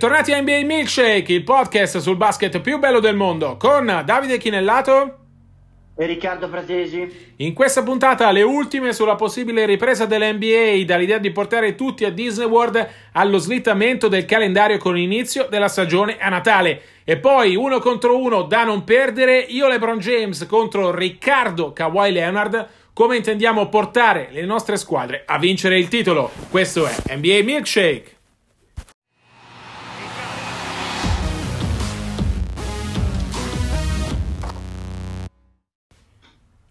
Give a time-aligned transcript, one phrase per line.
[0.00, 5.18] Bentornati a NBA Milkshake, il podcast sul basket più bello del mondo, con Davide Chinellato
[5.94, 7.34] e Riccardo Fratesi.
[7.36, 12.48] In questa puntata le ultime sulla possibile ripresa dell'NBA dall'idea di portare tutti a Disney
[12.48, 16.80] World allo slittamento del calendario con l'inizio della stagione a Natale.
[17.04, 22.68] E poi uno contro uno da non perdere, io LeBron James contro Riccardo Kawhi Leonard,
[22.94, 26.30] come intendiamo portare le nostre squadre a vincere il titolo.
[26.48, 28.19] Questo è NBA Milkshake.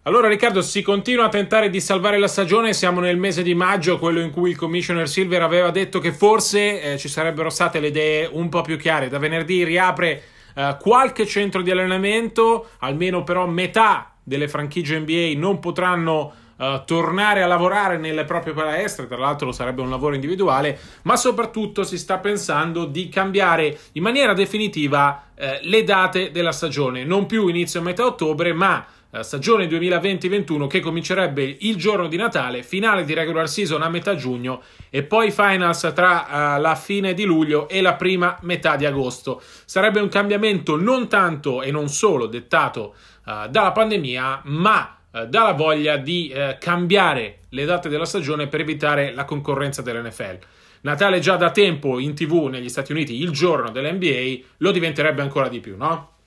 [0.10, 4.00] Allora Riccardo, si continua a tentare di salvare la stagione, siamo nel mese di maggio,
[4.00, 7.90] quello in cui il commissioner Silver aveva detto che forse eh, ci sarebbero state le
[7.90, 9.08] idee un po' più chiare.
[9.08, 10.24] Da venerdì riapre
[10.56, 17.42] eh, qualche centro di allenamento, almeno però metà delle franchigie NBA non potranno uh, tornare
[17.42, 22.18] a lavorare nelle proprie palestre, tra l'altro sarebbe un lavoro individuale, ma soprattutto si sta
[22.18, 27.84] pensando di cambiare in maniera definitiva uh, le date della stagione, non più inizio a
[27.84, 28.86] metà ottobre, ma
[29.22, 34.62] stagione 2020-21 che comincerebbe il giorno di Natale, finale di regular season a metà giugno
[34.90, 39.42] e poi finals tra uh, la fine di luglio e la prima metà di agosto.
[39.66, 42.94] Sarebbe un cambiamento non tanto e non solo dettato
[43.26, 44.94] uh, dalla pandemia, ma
[45.28, 50.38] dalla voglia di cambiare le date della stagione per evitare la concorrenza dell'NFL.
[50.82, 55.50] Natale già da tempo in tv negli Stati Uniti il giorno dell'NBA lo diventerebbe ancora
[55.50, 56.19] di più, no?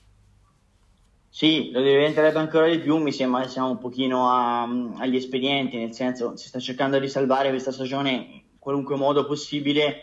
[1.35, 4.65] Sì, lo diventerebbe ancora di più, mi sembra che siamo un pochino a,
[4.99, 10.03] agli espedienti, nel senso si sta cercando di salvare questa stagione in qualunque modo possibile,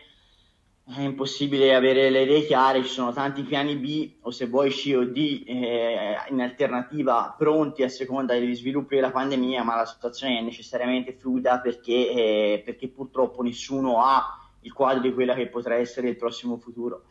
[0.83, 4.91] è impossibile avere le idee chiare, ci sono tanti piani B o se vuoi C
[4.97, 10.39] o D eh, in alternativa pronti a seconda degli sviluppi della pandemia, ma la situazione
[10.39, 15.75] è necessariamente fluida perché, eh, perché purtroppo nessuno ha il quadro di quella che potrà
[15.75, 17.03] essere il prossimo futuro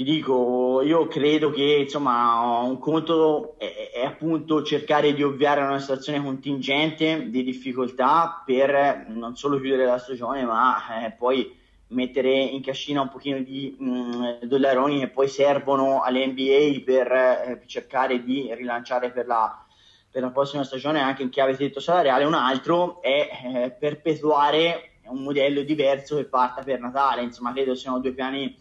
[0.00, 5.66] ti dico, io credo che insomma un conto è, è, appunto cercare di ovviare a
[5.66, 11.54] una situazione contingente di difficoltà per non solo chiudere la stagione, ma eh, poi
[11.88, 17.12] mettere in cascina un pochino di mh, mm, dollaroni che poi servono alle NBA per
[17.12, 19.62] eh, cercare di rilanciare per la,
[20.10, 22.24] per la, prossima stagione anche in chiave di tetto salariale.
[22.24, 27.20] Un altro è eh, perpetuare un modello diverso che parta per Natale.
[27.20, 28.56] Insomma, credo siano due piani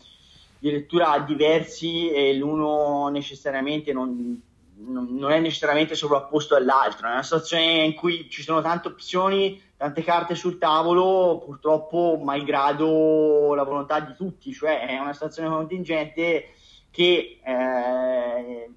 [0.60, 4.42] di lettura diversi e l'uno necessariamente non,
[4.76, 7.08] non, è necessariamente sovrapposto all'altro.
[7.08, 13.54] È una situazione in cui ci sono tante opzioni, tante carte sul tavolo, purtroppo malgrado
[13.56, 16.54] la volontà di tutti, cioè è una situazione contingente
[16.92, 18.70] che eh,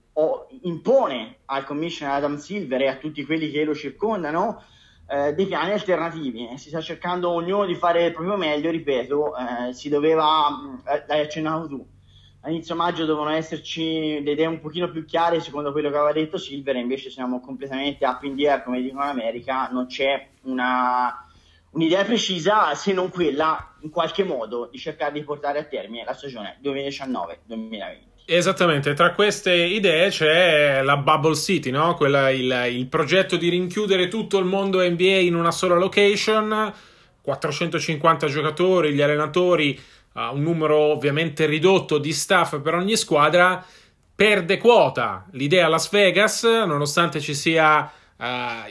[0.63, 4.63] impone al commissioner Adam Silver e a tutti quelli che lo circondano
[5.13, 6.49] eh, dei piani alternativi.
[6.57, 10.49] Si sta cercando ognuno di fare il proprio meglio, ripeto, eh, si doveva,
[10.87, 11.87] eh, l'hai accennato tu,
[12.41, 16.39] all'inizio maggio dovevano esserci le idee un pochino più chiare secondo quello che aveva detto
[16.39, 21.27] Silver, invece siamo completamente up in the air, come dicono in America, non c'è una,
[21.73, 26.15] un'idea precisa se non quella in qualche modo di cercare di portare a termine la
[26.15, 28.12] stagione 2019-2020.
[28.25, 31.95] Esattamente, tra queste idee c'è la Bubble City, no?
[31.95, 36.73] Quella, il, il, progetto di rinchiudere tutto il mondo NBA in una sola location,
[37.21, 39.79] 450 giocatori, gli allenatori,
[40.13, 43.65] uh, un numero ovviamente ridotto di staff per ogni squadra,
[44.15, 48.25] perde quota l'idea Las Vegas, nonostante ci sia uh,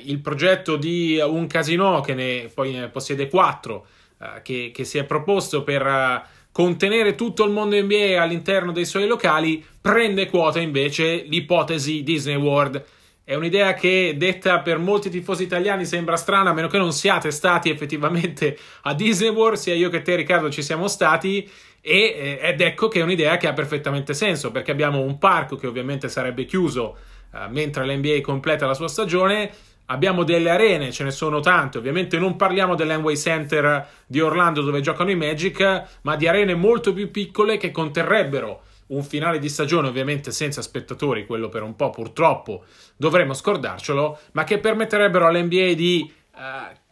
[0.04, 3.86] il progetto di un casino che ne, poi ne possiede quattro,
[4.18, 9.08] uh, che, che, si è proposto per contenere tutto il mondo NBA all'interno dei suoi
[9.08, 12.84] locali, prende quota invece l'ipotesi Disney World.
[13.24, 17.32] È un'idea che, detta per molti tifosi italiani, sembra strana, a meno che non siate
[17.32, 21.50] stati effettivamente a Disney World, sia io che te, Riccardo, ci siamo stati.
[21.84, 25.56] E, eh, ed ecco che è un'idea che ha perfettamente senso, perché abbiamo un parco
[25.56, 26.98] che ovviamente sarebbe chiuso
[27.34, 29.52] eh, mentre l'NBA completa la sua stagione
[29.92, 31.78] Abbiamo delle arene, ce ne sono tante.
[31.78, 36.94] Ovviamente non parliamo dell'Enway Center di Orlando dove giocano i Magic, ma di arene molto
[36.94, 41.90] più piccole che conterrebbero un finale di stagione, ovviamente senza spettatori, quello per un po'
[41.90, 42.64] purtroppo
[42.96, 46.40] dovremmo scordarcelo, ma che permetterebbero all'NBA di uh,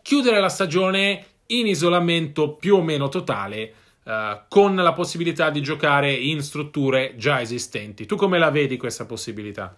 [0.02, 3.74] chiudere la stagione in isolamento più o meno totale.
[4.04, 8.08] Uh, con la possibilità di giocare in strutture già esistenti.
[8.08, 9.78] Tu come la vedi questa possibilità?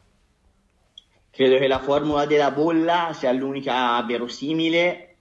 [1.42, 5.16] Credo che la formula della bolla sia l'unica verosimile,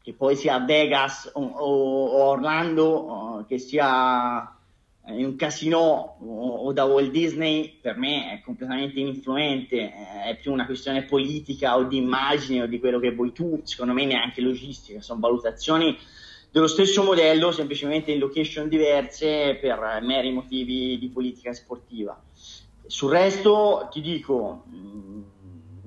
[0.00, 4.56] che poi sia Vegas o, o Orlando, che sia
[5.06, 9.92] in un casino o, da Walt Disney, per me è completamente ininfluente,
[10.24, 13.92] è più una questione politica o di immagine o di quello che vuoi tu, secondo
[13.92, 15.98] me neanche logistica, sono valutazioni
[16.52, 22.16] dello stesso modello, semplicemente in location diverse per meri motivi di politica sportiva.
[22.86, 25.22] Sul resto ti dico, mm,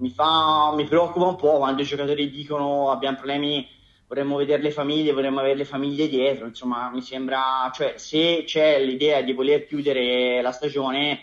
[0.04, 3.66] mi, fa, mi preoccupa un po' quando i giocatori dicono abbiamo problemi,
[4.06, 8.84] vorremmo vedere le famiglie, vorremmo avere le famiglie dietro, insomma mi sembra, cioè se c'è
[8.84, 11.22] l'idea di voler chiudere la stagione,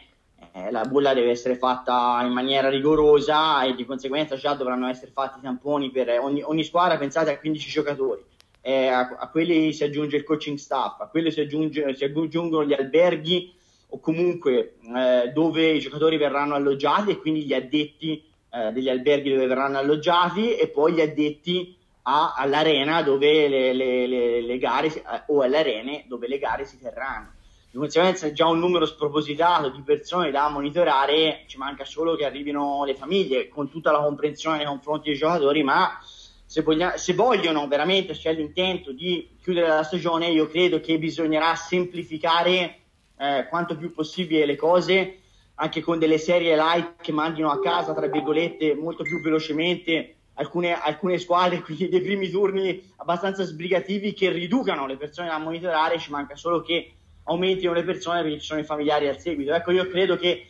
[0.52, 5.10] eh, la bolla deve essere fatta in maniera rigorosa e di conseguenza già dovranno essere
[5.12, 8.24] fatti i tamponi per ogni, ogni squadra, pensate a 15 giocatori.
[8.62, 12.64] Eh, a, a, quelli si aggiunge il coaching staff, a quelli si, aggiunge, si aggiungono
[12.64, 13.52] gli alberghi
[13.88, 19.32] o comunque eh, dove i giocatori verranno alloggiati e quindi gli addetti eh, degli alberghi
[19.32, 24.88] dove verranno alloggiati e poi gli addetti a, all'arena dove le, le, le, le gare
[24.88, 27.32] eh, o alle arene dove le gare si terranno.
[27.70, 32.24] Di conseguenza è già un numero spropositato di persone da monitorare, ci manca solo che
[32.24, 36.00] arrivino le famiglie con tutta la comprensione nei confronti dei giocatori, ma
[36.44, 41.54] se, voglia, se vogliono veramente, c'è l'intento di chiudere la stagione, io credo che bisognerà
[41.54, 42.80] semplificare
[43.16, 45.19] eh, quanto più possibile le cose,
[45.60, 50.72] anche con delle serie light che mandino a casa, tra virgolette, molto più velocemente alcune,
[50.72, 56.10] alcune squadre, quindi dei primi turni abbastanza sbrigativi che riducano le persone da monitorare, ci
[56.10, 56.92] manca solo che
[57.24, 59.52] aumentino le persone perché ci sono i familiari al seguito.
[59.52, 60.46] Ecco, io credo che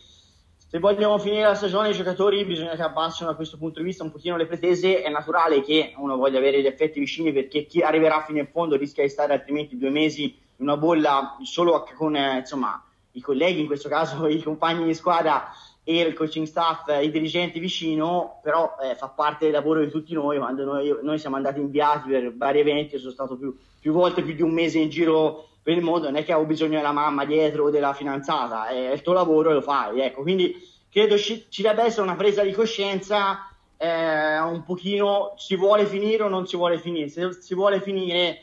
[0.55, 4.03] se vogliamo finire la stagione i giocatori bisogna che abbassino da questo punto di vista
[4.03, 7.81] un pochino le pretese, è naturale che uno voglia avere gli effetti vicini perché chi
[7.81, 12.15] arriverà fino in fondo rischia di stare altrimenti due mesi in una bolla solo con
[12.15, 12.81] eh, insomma,
[13.13, 15.49] i colleghi, in questo caso i compagni di squadra
[15.83, 20.13] e il coaching staff, i dirigenti vicino, però eh, fa parte del lavoro di tutti
[20.13, 24.21] noi, quando noi, noi, siamo andati inviati per vari eventi, sono stato più, più volte
[24.21, 26.91] più di un mese in giro per il mondo non è che ho bisogno della
[26.91, 29.99] mamma dietro o della fidanzata, è il tuo lavoro e lo fai.
[30.01, 30.55] Ecco, quindi
[30.89, 33.47] credo ci, ci debba essere una presa di coscienza
[33.77, 37.09] eh, un pochino si vuole finire o non si vuole finire.
[37.09, 38.41] Se si vuole finire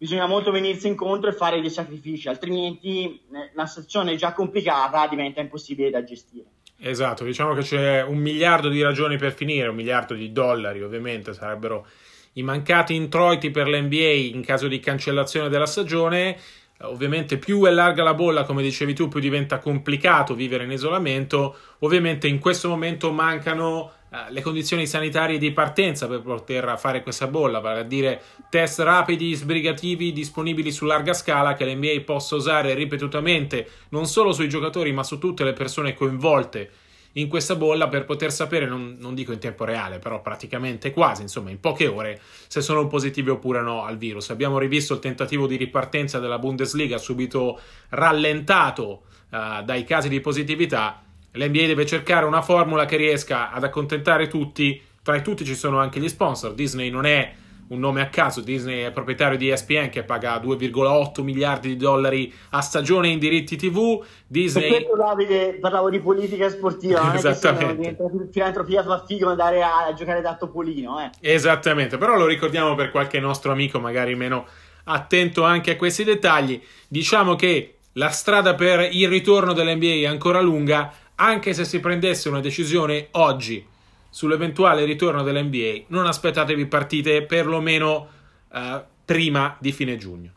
[0.00, 5.42] bisogna molto venirsi incontro e fare dei sacrifici, altrimenti eh, la situazione già complicata diventa
[5.42, 6.46] impossibile da gestire.
[6.78, 11.34] Esatto, diciamo che c'è un miliardo di ragioni per finire, un miliardo di dollari ovviamente
[11.34, 11.86] sarebbero
[12.34, 16.38] i mancati introiti per l'NBA in caso di cancellazione della stagione.
[16.82, 21.54] Ovviamente più è larga la bolla, come dicevi tu, più diventa complicato vivere in isolamento.
[21.80, 23.92] Ovviamente in questo momento mancano
[24.30, 29.34] le condizioni sanitarie di partenza per poter fare questa bolla, vale a dire test rapidi,
[29.34, 35.04] sbrigativi, disponibili su larga scala che l'NBA possa usare ripetutamente non solo sui giocatori ma
[35.04, 36.70] su tutte le persone coinvolte
[37.14, 41.22] in questa bolla per poter sapere, non, non, dico in tempo reale, però praticamente quasi,
[41.22, 44.30] insomma, in poche ore, se sono positivi oppure no al virus.
[44.30, 47.58] Abbiamo rivisto il tentativo di ripartenza della Bundesliga subito
[47.88, 51.02] rallentato uh, dai casi di positività.
[51.32, 54.80] L'NBA deve cercare una formula che riesca ad accontentare tutti.
[55.02, 56.54] Tra tutti ci sono anche gli sponsor.
[56.54, 57.32] Disney non è
[57.70, 62.32] un nome a caso, Disney è proprietario di ESPN che paga 2,8 miliardi di dollari
[62.50, 64.02] a stagione in diritti TV.
[64.26, 64.70] Disney...
[64.70, 67.96] Per questo Davide parlavo di politica sportiva, Esattamente.
[67.98, 71.00] non è filantropia fa figo andare a giocare da Topolino.
[71.00, 71.10] Eh.
[71.20, 74.46] Esattamente, però lo ricordiamo per qualche nostro amico magari meno
[74.84, 76.60] attento anche a questi dettagli.
[76.88, 82.28] Diciamo che la strada per il ritorno dell'NBA è ancora lunga, anche se si prendesse
[82.30, 83.64] una decisione oggi
[84.08, 88.08] sull'eventuale ritorno dell'NBA, non aspettatevi partite perlomeno
[88.52, 90.32] eh, prima di fine giugno.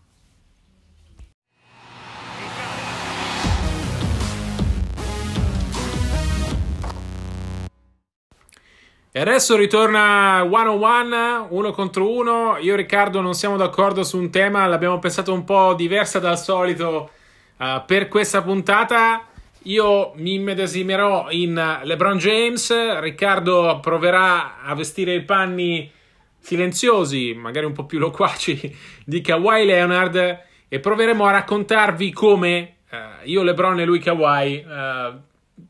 [9.15, 12.57] E adesso ritorna one on one, uno contro uno.
[12.57, 16.39] Io e Riccardo non siamo d'accordo su un tema, l'abbiamo pensato un po' diversa dal
[16.39, 17.11] solito
[17.57, 19.27] uh, per questa puntata.
[19.63, 21.53] Io mi immedesimerò in
[21.83, 25.89] LeBron James, Riccardo proverà a vestire i panni
[26.37, 32.95] silenziosi, magari un po' più loquaci, di Kawhi Leonard e proveremo a raccontarvi come uh,
[33.23, 35.21] io, LeBron e lui Kawhi uh,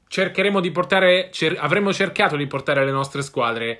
[0.07, 3.79] cercheremo di portare, cer- avremmo cercato di portare le nostre squadre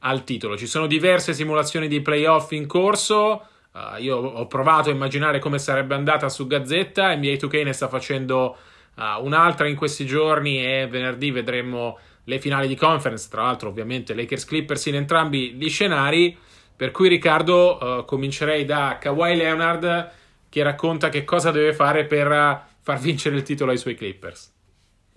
[0.00, 0.56] al titolo.
[0.56, 3.46] Ci sono diverse simulazioni di playoff in corso.
[3.72, 7.12] Uh, io ho provato a immaginare come sarebbe andata su Gazzetta.
[7.16, 8.56] NBA 2K ne sta facendo
[8.98, 14.12] Uh, un'altra in questi giorni e venerdì vedremo le finali di conference, tra l'altro ovviamente
[14.12, 16.36] Lakers Clippers in entrambi gli scenari,
[16.74, 20.10] per cui Riccardo uh, comincerei da Kawhi Leonard
[20.48, 24.52] che racconta che cosa deve fare per uh, far vincere il titolo ai suoi Clippers.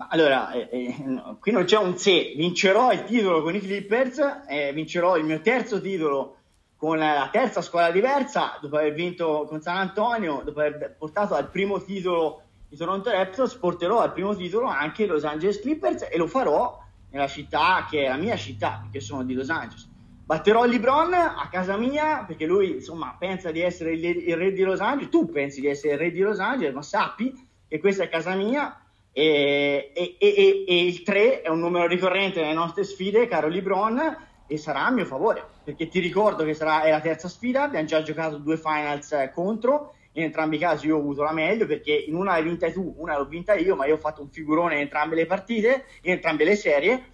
[0.10, 4.44] allora, eh, eh, no, qui non c'è un se, vincerò il titolo con i Clippers,
[4.48, 6.36] eh, vincerò il mio terzo titolo
[6.76, 11.50] con la terza squadra diversa, dopo aver vinto con San Antonio, dopo aver portato al
[11.50, 16.18] primo titolo i Toronto Raptors porterò al primo titolo anche i Los Angeles Clippers e
[16.18, 19.90] lo farò nella città che è la mia città, che sono di Los Angeles.
[20.24, 24.64] batterò LeBron a casa mia perché lui insomma pensa di essere il, il, re di
[24.64, 27.34] Los Angeles, tu pensi di essere il re di Los Angeles, ma sappi
[27.68, 32.40] che questa è casa mia e, e, e, e il 3 è un numero ricorrente
[32.40, 36.84] nelle nostre sfide, caro LeBron, e sarà a mio favore perché ti ricordo che sarà,
[36.84, 40.88] è la terza sfida, abbiamo già giocato due finals eh, contro, in entrambi i casi
[40.88, 43.76] io ho avuto la meglio perché in una l'hai vinta tu, una l'ho vinta io,
[43.76, 47.06] ma io ho fatto un figurone in entrambe le partite, in entrambe le serie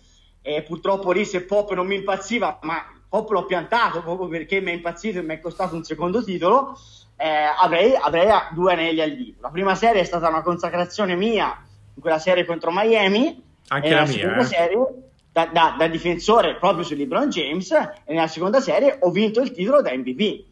[0.42, 4.72] e purtroppo lì se Pop non mi impazziva, ma Pop l'ho piantato proprio perché mi
[4.72, 6.78] è impazzito e mi è costato un secondo titolo,
[7.18, 9.42] eh, avrei, avrei, due anelli al dito.
[9.42, 13.44] La prima serie è stata una consacrazione mia in quella serie contro Miami.
[13.70, 14.14] Anche la, la mia.
[14.14, 14.46] Seconda eh.
[14.46, 14.78] serie,
[15.32, 19.52] da, da, da, difensore proprio su LeBron James, e nella seconda serie ho vinto il
[19.52, 20.46] titolo da MVP.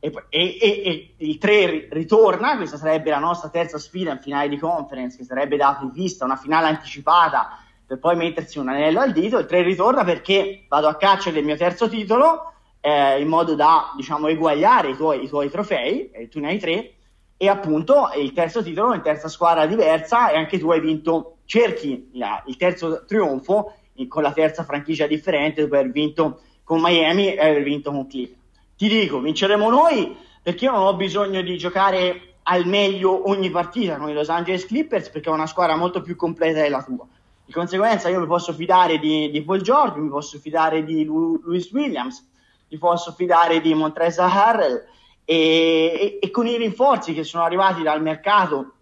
[0.00, 4.58] E, e, e, il 3 ritorna, questa sarebbe la nostra terza sfida in finale di
[4.58, 9.38] conference, che sarebbe da vista una finale anticipata per poi mettersi un anello al dito.
[9.38, 13.92] Il 3 ritorna perché vado a caccia del mio terzo titolo eh, in modo da
[13.94, 16.94] diciamo eguagliare i tuoi, i tuoi trofei, e tu ne hai tre,
[17.36, 22.10] e appunto il terzo titolo in terza squadra diversa e anche tu hai vinto, cerchi
[22.14, 23.74] la, il terzo trionfo
[24.08, 28.39] con la terza franchigia differente dopo aver vinto con Miami e aver vinto con Cleveland.
[28.80, 33.98] Ti dico, vinceremo noi perché io non ho bisogno di giocare al meglio ogni partita
[33.98, 37.06] con i Los Angeles Clippers perché è una squadra molto più completa della tua.
[37.44, 41.38] Di conseguenza io mi posso fidare di, di Paul George, mi posso fidare di Lu,
[41.44, 42.26] Louis Williams,
[42.70, 44.82] mi posso fidare di Montresa Harrell
[45.26, 48.76] e, e, e, con i rinforzi che sono arrivati dal mercato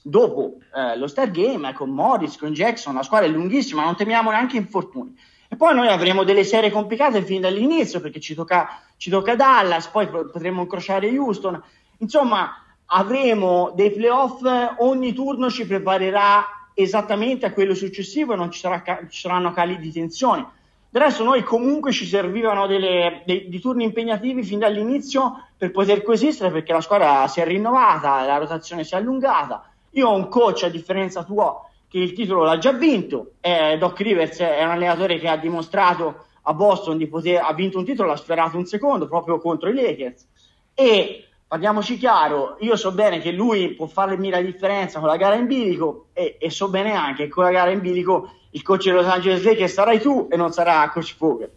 [0.00, 4.30] dopo eh, lo Star Game, con Morris, con Jackson, la squadra è lunghissima, non temiamo
[4.30, 5.14] neanche infortuni.
[5.54, 9.86] E poi noi avremo delle serie complicate fin dall'inizio perché ci tocca, ci tocca Dallas,
[9.86, 11.62] poi potremo incrociare Houston.
[11.98, 14.42] Insomma, avremo dei playoff,
[14.78, 16.44] ogni turno ci preparerà
[16.74, 20.44] esattamente a quello successivo e non ci, sarà, ci saranno cali di tensione.
[20.90, 26.02] Del resto noi comunque ci servivano delle, dei, dei, turni impegnativi fin dall'inizio per poter
[26.02, 29.70] coesistere perché la squadra si è rinnovata, la rotazione si è allungata.
[29.90, 34.00] Io ho un coach a differenza tua che il titolo l'ha già vinto, eh, Doc
[34.00, 38.08] Rivers è un allenatore che ha dimostrato a Boston di poter, ha vinto un titolo,
[38.08, 40.26] l'ha sferato un secondo proprio contro i Lakers
[40.74, 45.36] e parliamoci chiaro, io so bene che lui può farmi la differenza con la gara
[45.36, 48.82] in bilico e, e, so bene anche che con la gara in bilico il coach
[48.82, 51.50] di Los Angeles Lakers sarai tu e non sarà coach Fogel.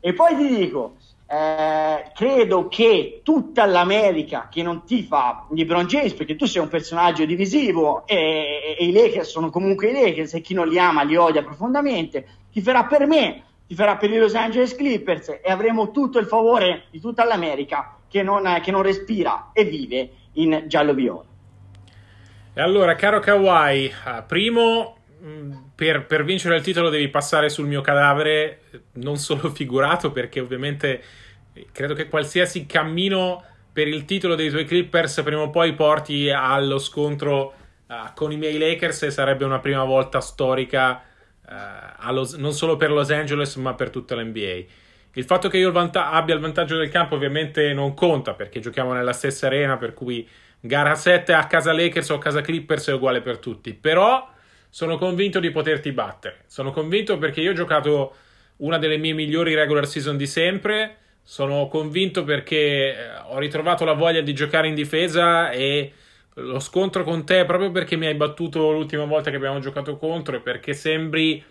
[0.00, 0.96] E poi ti dico,
[1.28, 6.68] eh, credo che tutta l'America che non ti fa LeBron James, perché tu sei un
[6.68, 11.02] personaggio divisivo e, e, i Lakers sono comunque i Lakers e chi non li ama
[11.02, 15.50] li odia profondamente, ti farà per me, ti farà per i Los Angeles Clippers e
[15.50, 20.64] avremo tutto il favore di tutta l'America che non, che non respira e vive in
[20.66, 21.24] giallo-viola.
[22.54, 24.95] E allora, caro Kawhi, ah, primo,
[25.74, 28.60] per, per, vincere il titolo devi passare sul mio cadavere,
[28.94, 31.02] non solo figurato, perché ovviamente
[31.72, 33.42] credo che qualsiasi cammino
[33.72, 37.54] per il titolo dei tuoi Clippers prima o poi porti allo scontro
[37.86, 41.02] uh, con i miei Lakers e sarebbe una prima volta storica
[41.46, 44.64] uh, Los, non solo per Los Angeles ma per tutta l'NBA.
[45.12, 48.60] Il fatto che io il vanta- abbia il vantaggio del campo ovviamente non conta perché
[48.60, 50.26] giochiamo nella stessa arena, per cui
[50.60, 53.72] gara 7 a casa Lakers o a casa Clippers è uguale per tutti.
[53.72, 54.26] Però
[54.76, 56.40] sono convinto di poterti battere.
[56.48, 58.14] Sono convinto perché io ho giocato
[58.56, 60.98] una delle mie migliori regular season di sempre.
[61.22, 62.96] Sono convinto perché eh,
[63.28, 65.90] ho ritrovato la voglia di giocare in difesa e
[66.34, 70.36] lo scontro con te proprio perché mi hai battuto l'ultima volta che abbiamo giocato contro
[70.36, 71.42] e perché sembri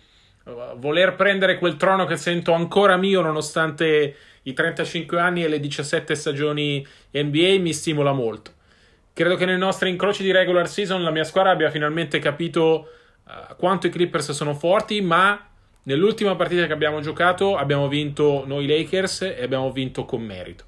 [0.76, 6.14] voler prendere quel trono che sento ancora mio nonostante i 35 anni e le 17
[6.14, 8.52] stagioni NBA mi stimola molto.
[9.12, 12.90] Credo che nei nostri incroci di regular season la mia squadra abbia finalmente capito
[13.26, 15.48] uh, quanto i Clippers sono forti, ma
[15.84, 20.64] nell'ultima partita che abbiamo giocato abbiamo vinto noi Lakers e abbiamo vinto con merito.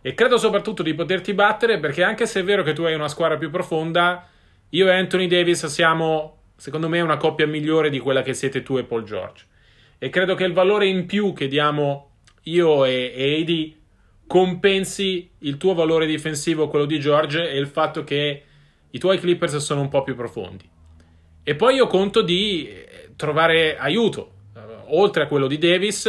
[0.00, 3.08] E credo soprattutto di poterti battere perché anche se è vero che tu hai una
[3.08, 4.28] squadra più profonda,
[4.70, 8.78] io e Anthony Davis siamo secondo me una coppia migliore di quella che siete tu
[8.78, 9.46] e Paul George.
[9.98, 12.10] E credo che il valore in più che diamo
[12.42, 13.76] io e, e
[14.26, 18.42] compensi il tuo valore difensivo, quello di George, e il fatto che
[18.90, 20.68] i tuoi Clippers sono un po' più profondi.
[21.44, 26.08] E poi io conto di eh, trovare aiuto, uh, oltre a quello di Davis,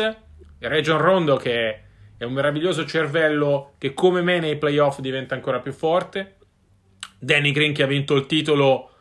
[0.60, 1.82] Region Rondo che
[2.16, 6.36] è un meraviglioso cervello che come me nei playoff diventa ancora più forte,
[7.18, 8.92] Danny Green che ha vinto il titolo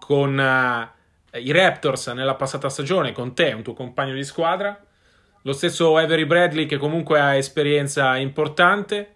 [0.00, 4.80] con uh, i Raptors nella passata stagione con te, un tuo compagno di squadra.
[5.42, 9.14] Lo stesso Avery Bradley che comunque ha esperienza importante.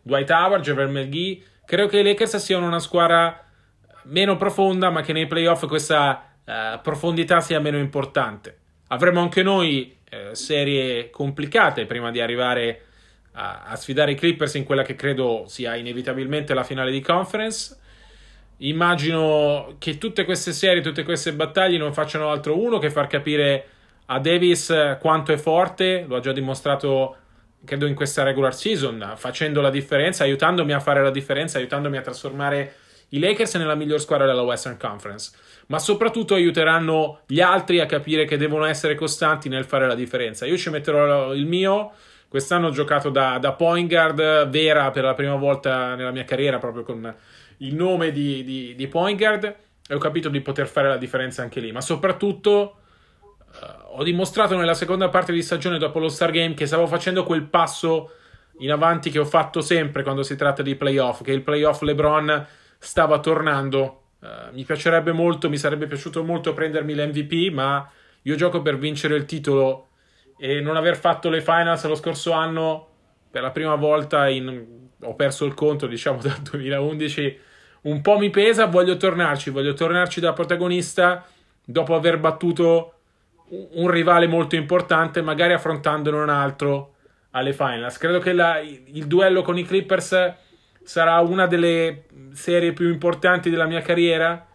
[0.00, 1.42] Dwight Howard, Javel McGee.
[1.66, 3.45] Credo che i Lakers siano una squadra
[4.06, 8.58] meno profonda, ma che nei playoff questa uh, profondità sia meno importante.
[8.88, 12.82] Avremo anche noi eh, serie complicate prima di arrivare
[13.32, 17.76] a, a, sfidare i Clippers in quella che credo sia inevitabilmente la finale di conference.
[18.58, 23.68] Immagino che tutte queste serie, tutte queste battaglie non facciano altro uno che far capire
[24.06, 27.16] a Davis quanto è forte, lo ha già dimostrato
[27.64, 32.02] credo in questa regular season, facendo la differenza, aiutandomi a fare la differenza, aiutandomi a
[32.02, 32.74] trasformare
[33.10, 35.32] i Lakers nella miglior squadra della Western Conference,
[35.66, 40.46] ma soprattutto aiuteranno gli altri a capire che devono essere costanti nel fare la differenza.
[40.46, 41.92] Io ci metterò il mio.
[42.28, 46.58] Quest'anno ho giocato da, da point guard vera per la prima volta nella mia carriera,
[46.58, 47.14] proprio con
[47.58, 49.44] il nome di, di, di point guard,
[49.88, 51.70] e ho capito di poter fare la differenza anche lì.
[51.70, 52.78] Ma soprattutto
[53.38, 57.22] uh, ho dimostrato nella seconda parte di stagione dopo lo Star Game che stavo facendo
[57.22, 58.10] quel passo
[58.58, 62.46] in avanti che ho fatto sempre quando si tratta di playoff, che il playoff LeBron
[62.78, 64.02] stava tornando.
[64.20, 67.88] Uh, mi piacerebbe molto, mi sarebbe piaciuto molto prendermi l'MVP, ma
[68.22, 69.88] io gioco per vincere il titolo
[70.38, 72.88] e non aver fatto le finals lo scorso anno
[73.30, 74.64] per la prima volta in...
[75.00, 77.38] ho perso il conto, diciamo dal 2011.
[77.82, 81.24] Un po' mi pesa, voglio tornarci, voglio tornarci da protagonista
[81.64, 82.92] dopo aver battuto
[83.48, 86.94] un rivale molto importante, magari affrontandone un altro
[87.30, 87.98] alle finals.
[87.98, 90.34] Credo che la, il duello con i Clippers
[90.86, 94.46] sarà una delle serie più importanti della mia carriera.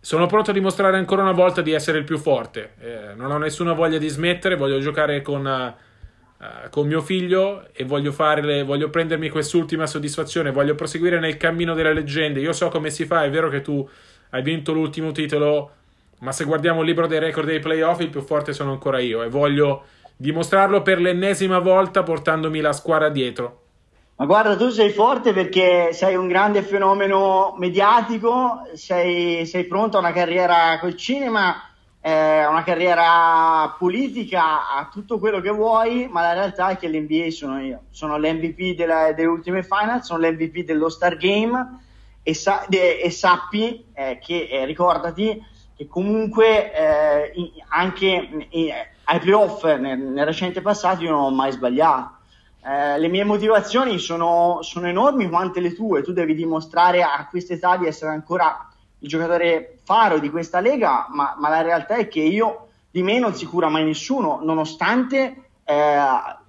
[0.00, 2.72] Sono pronto a dimostrare ancora una volta di essere il più forte.
[2.80, 7.84] Eh, non ho nessuna voglia di smettere, voglio giocare con, uh, con mio figlio e
[7.84, 12.40] voglio, le, voglio prendermi quest'ultima soddisfazione, voglio proseguire nel cammino delle leggende.
[12.40, 13.86] Io so come si fa, è vero che tu
[14.30, 15.72] hai vinto l'ultimo titolo,
[16.20, 19.22] ma se guardiamo il libro dei record dei playoff, il più forte sono ancora io
[19.22, 19.84] e voglio
[20.16, 23.59] dimostrarlo per l'ennesima volta portandomi la squadra dietro.
[24.20, 30.00] Ma guarda, tu sei forte perché sei un grande fenomeno mediatico, sei, sei pronto a
[30.00, 31.54] una carriera col cinema,
[32.02, 37.30] eh, una carriera politica, a tutto quello che vuoi, ma la realtà è che l'NBA
[37.30, 37.84] sono io.
[37.88, 41.80] Sono l'MVP della, delle ultime finals, sono l'MVP dello Star Game
[42.22, 45.42] e, sa, de, e sappi eh, che, eh, ricordati,
[45.74, 48.48] che comunque eh, anche
[49.04, 52.18] ai playoff nel, nel recente passato io non ho mai sbagliato
[52.62, 56.02] eh, le mie motivazioni sono, sono, enormi quante le tue.
[56.02, 58.68] Tu devi dimostrare a questa età di essere ancora
[58.98, 63.18] il giocatore faro di questa lega, ma, ma la realtà è che io di me
[63.18, 65.98] non si cura mai nessuno, nonostante eh,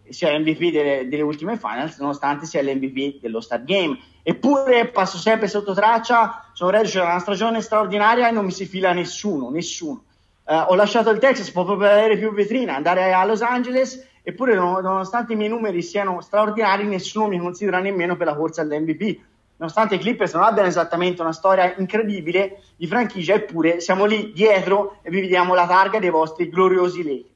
[0.10, 3.98] sia l'MVP delle, delle, ultime finals, nonostante sia l'MVP dello Star Game.
[4.24, 8.66] Eppure passo sempre sotto traccia, sono reduce da una stagione straordinaria e non mi si
[8.66, 10.04] fila nessuno, nessuno.
[10.46, 14.54] Eh, ho lasciato il Texas proprio per avere più vetrina, andare a Los Angeles Eppure,
[14.56, 19.20] nonostante i miei numeri siano straordinari, nessuno mi considera nemmeno per la corsa all'MVP.
[19.58, 24.98] Nonostante i Clippers non abbiano esattamente una storia incredibile di franchigia, eppure siamo lì dietro
[25.02, 27.30] e vi vediamo la targa dei vostri gloriosi Lakers.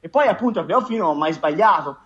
[0.00, 1.96] E poi, appunto, a playoff non ho mai sbagliato.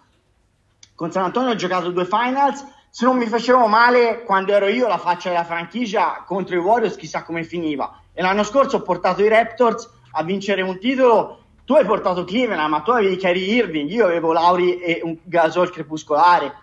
[0.95, 2.65] Con San Antonio ho giocato due finals.
[2.91, 6.97] Se non mi facevo male quando ero io la faccia della franchigia contro i Warriors,
[6.97, 8.01] chissà come finiva.
[8.13, 12.71] E l'anno scorso ho portato i Raptors a vincere un titolo tu hai portato Cleveland,
[12.71, 16.55] ma tu avevi Kyrie Irving, io avevo Lauri e un Gasol crepuscolare.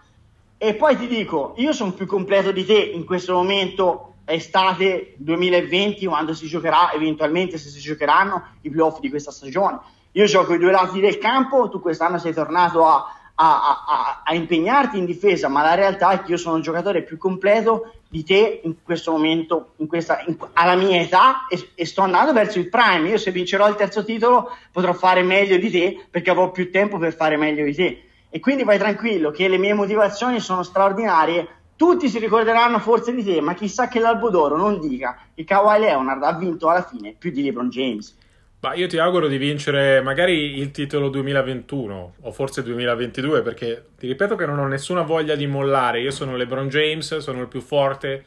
[0.58, 6.06] E poi ti dico, io sono più completo di te in questo momento, estate 2020,
[6.06, 9.82] quando si giocherà, eventualmente se si giocheranno, i playoff di questa stagione.
[10.14, 14.34] Io gioco i due lati del campo, tu quest'anno sei tornato a, a, a, a
[14.36, 18.24] impegnarti in difesa, ma la realtà è che io sono un giocatore più completo di
[18.24, 22.60] te in questo momento, in questa, in, alla mia età, e, e, sto andando verso
[22.60, 23.10] il prime.
[23.10, 27.00] Io se vincerò il terzo titolo potrò fare meglio di te perché avrò più tempo
[27.00, 28.04] per fare meglio di te.
[28.30, 31.48] E quindi vai tranquillo che le mie motivazioni sono straordinarie.
[31.76, 35.80] Tutti si ricorderanno forse di te, ma chissà che l'Albo d'Oro non dica che Kawhi
[35.80, 38.16] Leonard ha vinto alla fine più di LeBron James.
[38.64, 44.08] Ma io ti auguro di vincere magari il titolo 2021 o forse 2022 perché ti
[44.08, 46.00] ripeto che non ho nessuna voglia di mollare.
[46.00, 48.24] Io sono LeBron James, sono il più forte.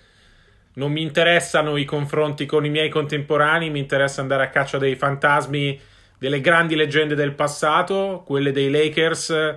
[0.75, 4.95] Non mi interessano i confronti con i miei contemporanei, mi interessa andare a caccia dei
[4.95, 5.81] fantasmi
[6.19, 9.57] delle grandi leggende del passato, quelle dei Lakers,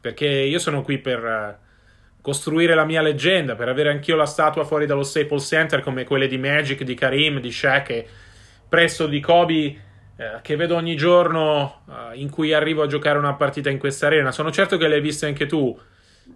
[0.00, 1.58] perché io sono qui per eh,
[2.20, 6.26] costruire la mia leggenda, per avere anch'io la statua fuori dallo Staples Center come quelle
[6.26, 8.06] di Magic, di Karim, di Shaq e
[8.68, 9.86] presto di Kobe
[10.20, 14.06] eh, che vedo ogni giorno eh, in cui arrivo a giocare una partita in questa
[14.06, 14.32] arena.
[14.32, 15.78] Sono certo che l'hai vista anche tu,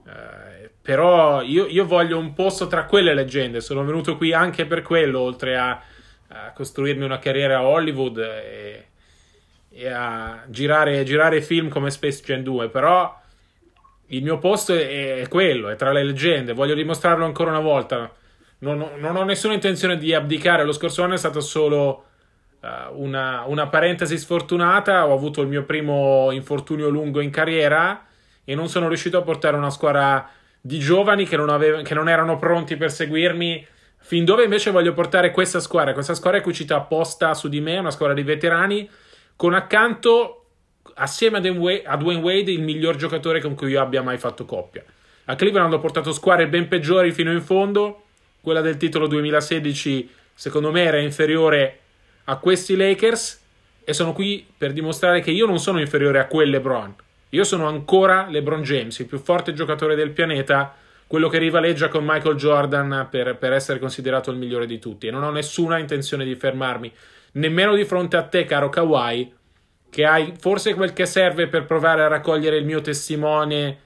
[0.06, 3.60] eh, però io, io, voglio un posto tra quelle leggende.
[3.60, 5.82] Sono venuto qui anche per quello, oltre a,
[6.28, 8.86] a costruirmi una carriera a Hollywood e,
[9.68, 12.68] e a girare, girare, film come Space Jam 2.
[12.68, 13.20] Però
[14.06, 16.52] il mio posto è, è quello, è tra le leggende.
[16.52, 18.14] Voglio dimostrarlo ancora una volta.
[18.58, 20.62] Non, non ho nessuna intenzione di abdicare.
[20.62, 22.10] Lo scorso anno è stato solo
[22.94, 28.06] una, una, parentesi sfortunata, ho avuto il mio primo infortunio lungo in carriera
[28.44, 32.08] e non sono riuscito a portare una squadra di giovani che non, aveva, che non
[32.08, 33.66] erano pronti per seguirmi.
[33.98, 37.78] Fin dove invece voglio portare questa squadra, questa squadra è cucita apposta su di me,
[37.78, 38.88] una squadra di veterani,
[39.36, 40.46] con accanto,
[40.94, 44.84] assieme a Dwayne Wade, il miglior giocatore con cui io abbia mai fatto coppia.
[45.26, 48.02] A Cleveland ho portato squadre ben peggiori fino in fondo,
[48.40, 51.81] quella del titolo 2016 secondo me era inferiore
[52.24, 53.40] a questi Lakers
[53.84, 56.94] e sono qui per dimostrare che io non sono inferiore a quel LeBron.
[57.30, 60.74] Io sono ancora LeBron James, il più forte giocatore del pianeta,
[61.06, 65.06] quello che rivaleggia con Michael Jordan per, per essere considerato il migliore di tutti.
[65.06, 66.92] E non ho nessuna intenzione di fermarmi,
[67.32, 69.32] nemmeno di fronte a te, caro Kawhi,
[69.90, 73.78] che hai forse quel che serve per provare a raccogliere il mio testimone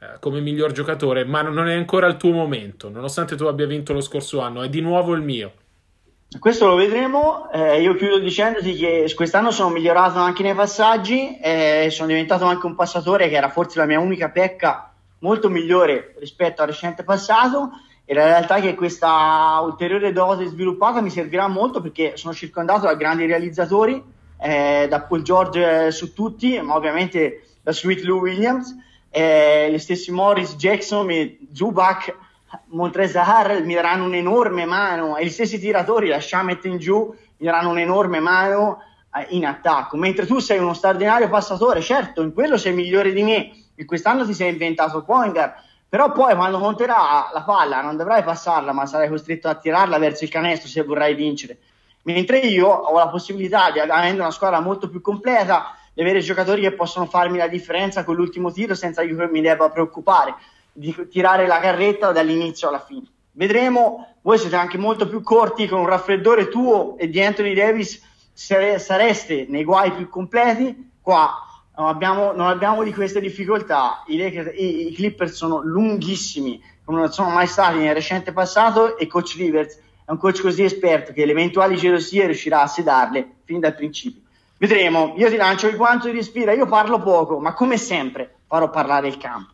[0.00, 3.92] eh, come miglior giocatore, ma non è ancora il tuo momento, nonostante tu abbia vinto
[3.92, 5.52] lo scorso anno, è di nuovo il mio.
[6.28, 7.50] Questo lo vedremo.
[7.52, 12.66] Eh, io chiudo dicendoti che quest'anno sono migliorato anche nei passaggi, eh, sono diventato anche
[12.66, 17.70] un passatore che era forse la mia unica pecca, molto migliore rispetto al recente passato.
[18.04, 22.86] E la realtà è che questa ulteriore dose sviluppata mi servirà molto perché sono circondato
[22.86, 24.02] da grandi realizzatori,
[24.40, 28.76] eh, da Paul George eh, su tutti, ma ovviamente da Sweet Lou Williams,
[29.10, 32.14] eh, gli stessi Morris, Jackson e Zubac
[32.66, 37.70] Montrezar mi daranno un'enorme mano e gli stessi tiratori, la Shamet in giù, mi daranno
[37.70, 38.82] un'enorme mano
[39.14, 39.96] eh, in attacco.
[39.96, 44.24] Mentre tu sei uno straordinario passatore, certo, in quello sei migliore di me, e quest'anno
[44.24, 45.54] ti sei inventato Pointer,
[45.88, 50.24] però poi quando conterà la palla non dovrai passarla, ma sarai costretto a tirarla verso
[50.24, 51.58] il canestro se vorrai vincere.
[52.02, 56.60] Mentre io ho la possibilità, di, avendo una squadra molto più completa, di avere giocatori
[56.60, 60.34] che possono farmi la differenza con l'ultimo tiro senza che io mi debba preoccupare
[60.76, 63.06] di tirare la carretta dall'inizio alla fine.
[63.32, 68.02] Vedremo, voi siete anche molto più corti con un raffreddore tuo e di Anthony Davis
[68.32, 71.34] sareste nei guai più completi, qua
[71.76, 77.00] non abbiamo, non abbiamo di queste difficoltà, I, Lakers, i, i, Clippers sono lunghissimi, come
[77.00, 81.12] non sono mai stati nel recente passato e coach Rivers è un coach così esperto
[81.12, 84.22] che le eventuali gelosie riuscirà a sedarle fin dal principio.
[84.56, 88.70] Vedremo, io ti lancio il guanto di sfida, io parlo poco, ma come sempre farò
[88.70, 89.52] parlare il campo.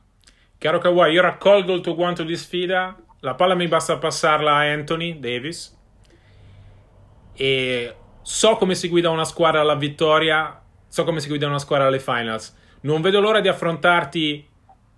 [0.63, 2.97] Caro Kawhi, io raccolgo il tuo guanto di sfida.
[3.23, 5.77] La palla mi basta passarla a Anthony Davis.
[7.35, 10.63] E so come si guida una squadra alla vittoria.
[10.87, 12.57] So come si guida una squadra alle finals.
[12.83, 14.49] Non vedo l'ora di affrontarti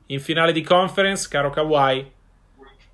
[0.08, 2.12] in finale di conference, caro Kawhi.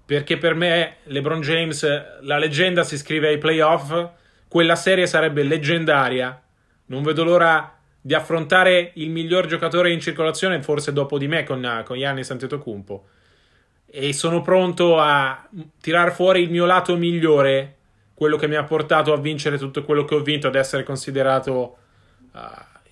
[0.06, 4.10] Perché per me, LeBron James, la leggenda si scrive ai playoff.
[4.46, 6.40] Quella serie sarebbe leggendaria.
[6.86, 11.82] Non vedo l'ora di affrontare il miglior giocatore in circolazione, forse dopo di me, con,
[11.84, 13.08] con Giannis Antetokounmpo.
[13.86, 15.48] E sono pronto a
[15.80, 17.76] tirar fuori il mio lato migliore,
[18.14, 21.76] quello che mi ha portato a vincere tutto quello che ho vinto, ad essere considerato
[22.32, 22.38] uh,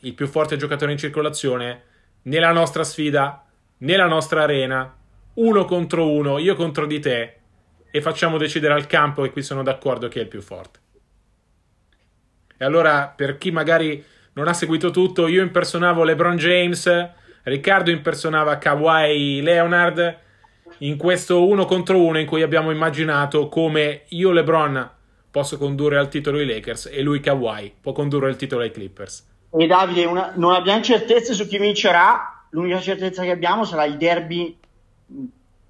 [0.00, 1.82] il più forte giocatore in circolazione,
[2.22, 3.44] nella nostra sfida,
[3.78, 4.94] nella nostra arena,
[5.34, 7.36] uno contro uno, io contro di te,
[7.90, 10.80] e facciamo decidere al campo, e qui sono d'accordo, chi è il più forte.
[12.58, 14.04] E allora, per chi magari
[14.38, 17.10] non ha seguito tutto, io impersonavo LeBron James,
[17.42, 20.16] Riccardo impersonava Kawhi Leonard
[20.78, 24.90] in questo uno contro uno in cui abbiamo immaginato come io LeBron
[25.28, 29.26] posso condurre al titolo i Lakers e lui Kawhi può condurre il titolo ai Clippers.
[29.50, 33.96] E Davide, una, non abbiamo certezze su chi vincerà, l'unica certezza che abbiamo sarà il
[33.96, 34.56] derby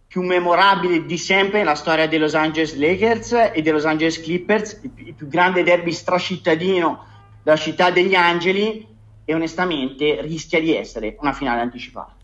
[0.07, 4.81] più memorabile di sempre nella storia dei Los Angeles Lakers e dei Los Angeles Clippers,
[4.83, 7.07] il, il più grande derby stracittadino
[7.49, 8.87] della città degli angeli
[9.25, 12.15] e onestamente rischia di essere una finale anticipata.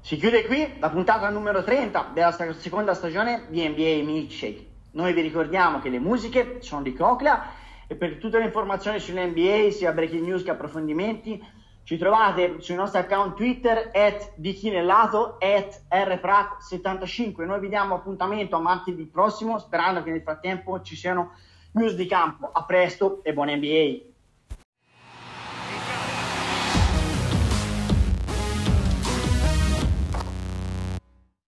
[0.00, 4.66] Si chiude qui la puntata numero 30 della seconda stagione di NBA Milkshake.
[4.92, 7.52] Noi vi ricordiamo che le musiche sono di Coclea
[7.86, 13.00] e per tutte le informazioni sull'NBA, sia breaking news che approfondimenti, ci trovate sui nostri
[13.00, 17.44] account Twitter at dichinellato at rprac75.
[17.44, 21.32] Noi vi diamo appuntamento a martedì prossimo, sperando che nel frattempo ci siano
[21.72, 22.50] news di campo.
[22.52, 24.11] A presto e buon NBA!